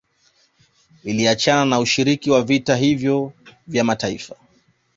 [1.03, 3.33] Iliachana na ushiriki wa vita hivyo
[3.67, 4.35] vya mataifa